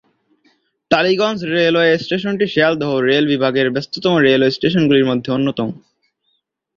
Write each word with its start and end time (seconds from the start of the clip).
Tollygunge 0.91 1.39
railway 1.53 1.91
স্টেশনটি 1.97 2.45
Sealdah 2.47 2.91
rail 2.99 3.25
বিভাগের 3.27 3.67
ব্যস্ততম 3.71 4.13
রেলওয়ে 4.17 4.55
স্টেশনগুলির 4.57 5.09
মধ্যে 5.11 5.29
অন্যতম। 5.31 5.69